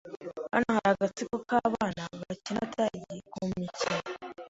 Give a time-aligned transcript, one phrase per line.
[0.53, 3.97] Hano hari agatsiko k'abana bakina tagi kumikino.